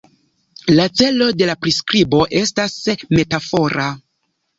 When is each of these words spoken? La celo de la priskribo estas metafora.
La 0.77 0.85
celo 1.01 1.27
de 1.41 1.49
la 1.49 1.55
priskribo 1.65 2.21
estas 2.39 2.73
metafora. 3.19 3.87